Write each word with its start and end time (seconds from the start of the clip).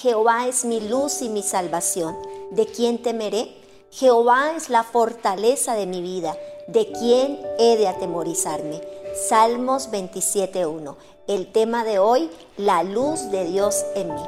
Jehová 0.00 0.48
es 0.48 0.64
mi 0.64 0.80
luz 0.80 1.20
y 1.20 1.28
mi 1.28 1.42
salvación. 1.42 2.16
¿De 2.52 2.64
quién 2.64 3.02
temeré? 3.02 3.54
Jehová 3.90 4.52
es 4.56 4.70
la 4.70 4.82
fortaleza 4.82 5.74
de 5.74 5.84
mi 5.84 6.00
vida. 6.00 6.34
¿De 6.68 6.90
quién 6.90 7.38
he 7.58 7.76
de 7.76 7.86
atemorizarme? 7.86 8.80
Salmos 9.28 9.90
27.1. 9.90 10.96
El 11.26 11.52
tema 11.52 11.84
de 11.84 11.98
hoy, 11.98 12.30
la 12.56 12.82
luz 12.82 13.30
de 13.30 13.44
Dios 13.44 13.84
en 13.94 14.14
mí. 14.14 14.22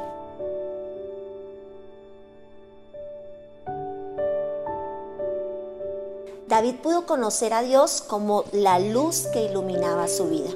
David 6.47 6.75
pudo 6.83 7.07
conocer 7.07 7.51
a 7.51 7.63
Dios 7.63 8.03
como 8.05 8.43
la 8.51 8.77
luz 8.77 9.25
que 9.33 9.45
iluminaba 9.45 10.07
su 10.07 10.25
vida. 10.25 10.51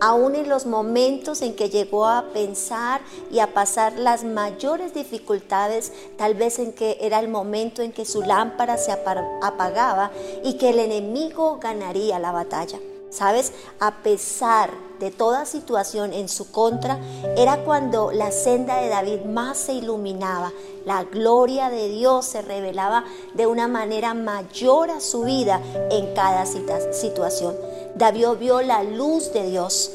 Aún 0.00 0.34
en 0.34 0.48
los 0.48 0.64
momentos 0.64 1.42
en 1.42 1.54
que 1.54 1.68
llegó 1.68 2.06
a 2.06 2.24
pensar 2.32 3.02
y 3.30 3.40
a 3.40 3.52
pasar 3.52 3.98
las 3.98 4.24
mayores 4.24 4.94
dificultades, 4.94 5.92
tal 6.16 6.34
vez 6.34 6.58
en 6.58 6.72
que 6.72 6.96
era 7.02 7.20
el 7.20 7.28
momento 7.28 7.82
en 7.82 7.92
que 7.92 8.06
su 8.06 8.22
lámpara 8.22 8.78
se 8.78 8.92
apagaba 8.92 10.10
y 10.42 10.54
que 10.54 10.70
el 10.70 10.78
enemigo 10.78 11.58
ganaría 11.60 12.18
la 12.18 12.32
batalla. 12.32 12.78
¿Sabes? 13.10 13.52
A 13.80 14.02
pesar 14.04 14.70
de 15.00 15.10
toda 15.10 15.44
situación 15.44 16.12
en 16.12 16.28
su 16.28 16.52
contra, 16.52 17.00
era 17.36 17.64
cuando 17.64 18.12
la 18.12 18.30
senda 18.30 18.80
de 18.80 18.88
David 18.88 19.22
más 19.22 19.58
se 19.58 19.72
iluminaba, 19.72 20.52
la 20.84 21.02
gloria 21.04 21.70
de 21.70 21.88
Dios 21.88 22.26
se 22.26 22.40
revelaba 22.40 23.04
de 23.34 23.46
una 23.48 23.66
manera 23.66 24.14
mayor 24.14 24.90
a 24.90 25.00
su 25.00 25.24
vida 25.24 25.60
en 25.90 26.14
cada 26.14 26.46
situación. 26.46 27.56
David 27.94 28.28
vio 28.38 28.62
la 28.62 28.82
luz 28.82 29.32
de 29.32 29.50
Dios 29.50 29.90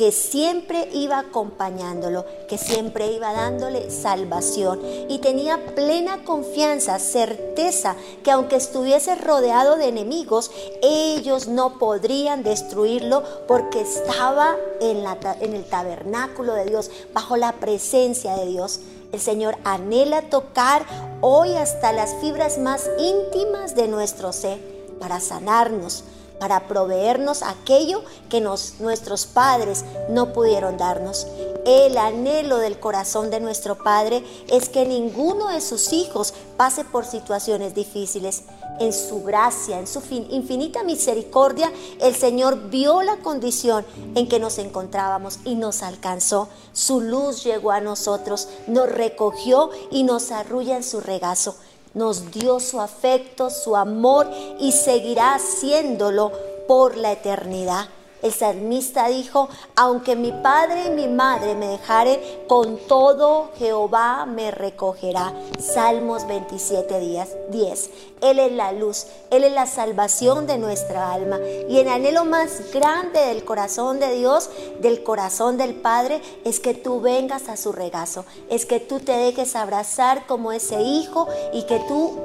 que 0.00 0.12
siempre 0.12 0.88
iba 0.94 1.18
acompañándolo, 1.18 2.24
que 2.48 2.56
siempre 2.56 3.12
iba 3.12 3.34
dándole 3.34 3.90
salvación 3.90 4.80
y 5.10 5.18
tenía 5.18 5.74
plena 5.74 6.24
confianza, 6.24 6.98
certeza 6.98 7.96
que 8.24 8.30
aunque 8.30 8.56
estuviese 8.56 9.14
rodeado 9.14 9.76
de 9.76 9.88
enemigos, 9.88 10.52
ellos 10.80 11.48
no 11.48 11.78
podrían 11.78 12.42
destruirlo 12.42 13.22
porque 13.46 13.82
estaba 13.82 14.56
en, 14.80 15.04
en 15.40 15.54
el 15.54 15.64
tabernáculo 15.66 16.54
de 16.54 16.64
Dios, 16.64 16.90
bajo 17.12 17.36
la 17.36 17.52
presencia 17.52 18.36
de 18.36 18.46
Dios. 18.46 18.80
El 19.12 19.20
Señor 19.20 19.58
anhela 19.64 20.22
tocar 20.22 20.86
hoy 21.20 21.56
hasta 21.56 21.92
las 21.92 22.14
fibras 22.22 22.56
más 22.56 22.88
íntimas 22.98 23.74
de 23.74 23.86
nuestro 23.86 24.32
ser 24.32 24.58
para 24.98 25.20
sanarnos, 25.20 26.04
para 26.40 26.66
proveernos 26.66 27.42
aquello 27.42 28.02
que 28.28 28.40
nuestros 28.40 29.26
padres 29.26 29.84
no 30.08 30.32
pudieron 30.32 30.76
darnos. 30.78 31.26
El 31.66 31.98
anhelo 31.98 32.56
del 32.56 32.80
corazón 32.80 33.30
de 33.30 33.38
nuestro 33.38 33.76
Padre 33.76 34.24
es 34.48 34.70
que 34.70 34.86
ninguno 34.86 35.48
de 35.48 35.60
sus 35.60 35.92
hijos 35.92 36.32
pase 36.56 36.84
por 36.84 37.04
situaciones 37.04 37.74
difíciles. 37.74 38.44
En 38.80 38.94
su 38.94 39.22
gracia, 39.22 39.78
en 39.78 39.86
su 39.86 40.00
infinita 40.10 40.82
misericordia, 40.82 41.70
el 42.00 42.14
Señor 42.14 42.70
vio 42.70 43.02
la 43.02 43.18
condición 43.18 43.84
en 44.14 44.26
que 44.26 44.40
nos 44.40 44.56
encontrábamos 44.56 45.38
y 45.44 45.54
nos 45.54 45.82
alcanzó. 45.82 46.48
Su 46.72 47.02
luz 47.02 47.44
llegó 47.44 47.72
a 47.72 47.82
nosotros, 47.82 48.48
nos 48.66 48.88
recogió 48.88 49.68
y 49.90 50.02
nos 50.02 50.30
arrulla 50.30 50.76
en 50.76 50.82
su 50.82 51.00
regazo 51.00 51.54
nos 51.94 52.30
dio 52.30 52.60
su 52.60 52.80
afecto, 52.80 53.50
su 53.50 53.76
amor 53.76 54.30
y 54.58 54.72
seguirá 54.72 55.34
haciéndolo 55.34 56.32
por 56.68 56.96
la 56.96 57.12
eternidad. 57.12 57.88
El 58.22 58.32
salmista 58.32 59.08
dijo, 59.08 59.48
aunque 59.76 60.14
mi 60.14 60.30
padre 60.30 60.86
y 60.86 60.90
mi 60.90 61.08
madre 61.08 61.54
me 61.54 61.68
dejare, 61.68 62.44
con 62.48 62.76
todo 62.86 63.50
Jehová 63.56 64.26
me 64.26 64.50
recogerá. 64.50 65.32
Salmos 65.58 66.26
27, 66.26 67.26
10. 67.50 67.90
Él 68.20 68.38
es 68.38 68.52
la 68.52 68.72
luz, 68.72 69.06
Él 69.30 69.44
es 69.44 69.52
la 69.52 69.66
salvación 69.66 70.46
de 70.46 70.58
nuestra 70.58 71.12
alma. 71.12 71.38
Y 71.68 71.78
el 71.78 71.88
anhelo 71.88 72.26
más 72.26 72.70
grande 72.72 73.20
del 73.20 73.44
corazón 73.44 74.00
de 74.00 74.14
Dios, 74.14 74.50
del 74.80 75.02
corazón 75.02 75.56
del 75.56 75.74
Padre, 75.74 76.20
es 76.44 76.60
que 76.60 76.74
tú 76.74 77.00
vengas 77.00 77.48
a 77.48 77.56
su 77.56 77.72
regazo, 77.72 78.26
es 78.50 78.66
que 78.66 78.80
tú 78.80 79.00
te 79.00 79.12
dejes 79.12 79.56
abrazar 79.56 80.26
como 80.26 80.52
ese 80.52 80.82
hijo 80.82 81.26
y 81.54 81.62
que 81.62 81.78
tú 81.88 82.18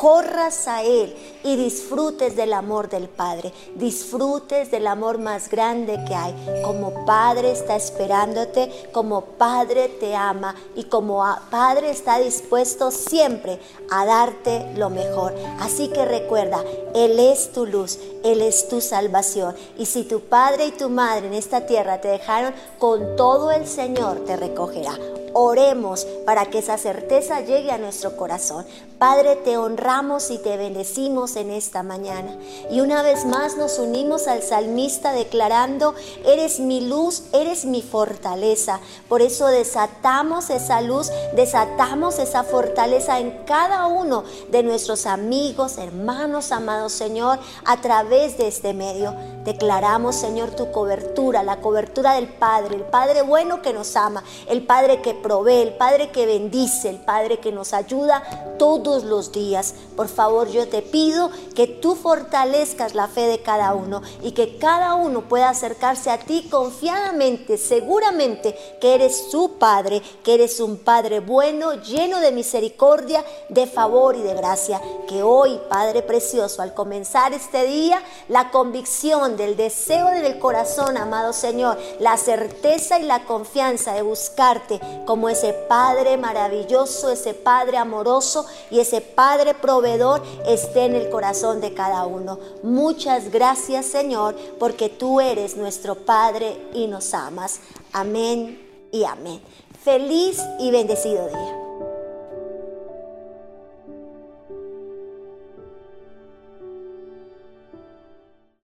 corras 0.00 0.66
a 0.66 0.82
Él 0.82 1.14
y 1.44 1.56
disfrutes 1.56 2.34
del 2.34 2.54
amor 2.54 2.88
del 2.88 3.06
Padre, 3.06 3.52
disfrutes 3.74 4.70
del 4.70 4.86
amor 4.86 5.18
más 5.18 5.50
grande 5.50 6.02
que 6.08 6.14
hay. 6.14 6.34
Como 6.64 7.04
Padre 7.04 7.52
está 7.52 7.76
esperándote, 7.76 8.70
como 8.92 9.20
Padre 9.20 9.88
te 9.88 10.16
ama 10.16 10.54
y 10.74 10.84
como 10.84 11.22
Padre 11.50 11.90
está 11.90 12.18
dispuesto 12.18 12.90
siempre 12.90 13.60
a 13.90 14.06
darte 14.06 14.72
lo 14.74 14.88
mejor. 14.88 15.34
Así 15.60 15.88
que 15.88 16.06
recuerda, 16.06 16.64
Él 16.94 17.18
es 17.18 17.52
tu 17.52 17.66
luz, 17.66 17.98
Él 18.24 18.40
es 18.40 18.68
tu 18.68 18.80
salvación. 18.80 19.54
Y 19.76 19.84
si 19.84 20.04
tu 20.04 20.20
Padre 20.20 20.68
y 20.68 20.72
tu 20.72 20.88
Madre 20.88 21.26
en 21.26 21.34
esta 21.34 21.66
tierra 21.66 22.00
te 22.00 22.08
dejaron, 22.08 22.54
con 22.78 23.16
todo 23.16 23.52
el 23.52 23.66
Señor 23.66 24.24
te 24.24 24.38
recogerá. 24.38 24.94
Oremos 25.42 26.06
para 26.26 26.44
que 26.50 26.58
esa 26.58 26.76
certeza 26.76 27.40
llegue 27.40 27.70
a 27.72 27.78
nuestro 27.78 28.14
corazón. 28.14 28.66
Padre, 28.98 29.36
te 29.36 29.56
honramos 29.56 30.30
y 30.30 30.36
te 30.36 30.58
bendecimos 30.58 31.36
en 31.36 31.50
esta 31.50 31.82
mañana. 31.82 32.36
Y 32.70 32.82
una 32.82 33.02
vez 33.02 33.24
más 33.24 33.56
nos 33.56 33.78
unimos 33.78 34.28
al 34.28 34.42
salmista 34.42 35.14
declarando, 35.14 35.94
eres 36.26 36.60
mi 36.60 36.86
luz, 36.86 37.22
eres 37.32 37.64
mi 37.64 37.80
fortaleza. 37.80 38.80
Por 39.08 39.22
eso 39.22 39.46
desatamos 39.46 40.50
esa 40.50 40.82
luz, 40.82 41.10
desatamos 41.34 42.18
esa 42.18 42.44
fortaleza 42.44 43.18
en 43.18 43.30
cada 43.46 43.86
uno 43.86 44.24
de 44.50 44.62
nuestros 44.62 45.06
amigos, 45.06 45.78
hermanos, 45.78 46.52
amados 46.52 46.92
Señor, 46.92 47.38
a 47.64 47.80
través 47.80 48.36
de 48.36 48.48
este 48.48 48.74
medio. 48.74 49.14
Declaramos, 49.44 50.16
Señor, 50.16 50.50
tu 50.50 50.70
cobertura, 50.70 51.42
la 51.42 51.62
cobertura 51.62 52.12
del 52.12 52.28
Padre, 52.28 52.76
el 52.76 52.82
Padre 52.82 53.22
bueno 53.22 53.62
que 53.62 53.72
nos 53.72 53.96
ama, 53.96 54.22
el 54.46 54.66
Padre 54.66 55.00
que 55.00 55.14
provee, 55.30 55.62
el 55.62 55.74
Padre 55.74 56.10
que 56.10 56.26
bendice, 56.26 56.88
el 56.88 56.96
Padre 56.96 57.38
que 57.38 57.52
nos 57.52 57.72
ayuda 57.72 58.56
todos 58.58 59.04
los 59.04 59.30
días. 59.30 59.74
Por 59.94 60.08
favor, 60.08 60.48
yo 60.48 60.66
te 60.66 60.82
pido 60.82 61.30
que 61.54 61.68
tú 61.68 61.94
fortalezcas 61.94 62.96
la 62.96 63.06
fe 63.06 63.28
de 63.28 63.40
cada 63.40 63.74
uno 63.74 64.02
y 64.22 64.32
que 64.32 64.58
cada 64.58 64.96
uno 64.96 65.28
pueda 65.28 65.48
acercarse 65.48 66.10
a 66.10 66.18
ti 66.18 66.48
confiadamente, 66.50 67.58
seguramente 67.58 68.56
que 68.80 68.96
eres 68.96 69.30
su 69.30 69.52
Padre, 69.52 70.02
que 70.24 70.34
eres 70.34 70.58
un 70.58 70.78
Padre 70.78 71.20
bueno, 71.20 71.74
lleno 71.74 72.18
de 72.18 72.32
misericordia, 72.32 73.24
de 73.48 73.68
favor 73.68 74.16
y 74.16 74.22
de 74.22 74.34
gracia. 74.34 74.80
Que 75.06 75.22
hoy, 75.22 75.60
Padre 75.68 76.02
precioso, 76.02 76.60
al 76.60 76.74
comenzar 76.74 77.32
este 77.34 77.66
día, 77.66 78.02
la 78.28 78.50
convicción 78.50 79.36
del 79.36 79.56
deseo 79.56 80.10
del 80.10 80.40
corazón, 80.40 80.96
amado 80.96 81.32
Señor, 81.32 81.78
la 82.00 82.16
certeza 82.16 82.98
y 82.98 83.04
la 83.04 83.24
confianza 83.26 83.92
de 83.92 84.02
buscarte 84.02 84.80
como 85.20 85.28
ese 85.28 85.52
Padre 85.52 86.16
maravilloso, 86.16 87.10
ese 87.10 87.34
Padre 87.34 87.76
amoroso 87.76 88.46
y 88.70 88.80
ese 88.80 89.02
Padre 89.02 89.52
proveedor 89.52 90.22
esté 90.46 90.86
en 90.86 90.94
el 90.94 91.10
corazón 91.10 91.60
de 91.60 91.74
cada 91.74 92.06
uno. 92.06 92.38
Muchas 92.62 93.30
gracias 93.30 93.84
Señor, 93.84 94.34
porque 94.58 94.88
tú 94.88 95.20
eres 95.20 95.58
nuestro 95.58 95.94
Padre 95.94 96.56
y 96.72 96.86
nos 96.86 97.12
amas. 97.12 97.60
Amén 97.92 98.66
y 98.92 99.04
amén. 99.04 99.42
Feliz 99.84 100.40
y 100.58 100.70
bendecido 100.70 101.28
día. 101.28 101.59